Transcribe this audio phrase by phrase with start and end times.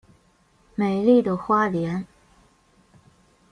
[0.73, 2.07] 美丽的花莲